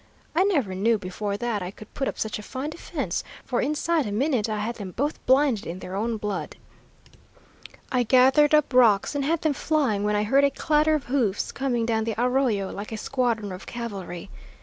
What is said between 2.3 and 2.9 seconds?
a fine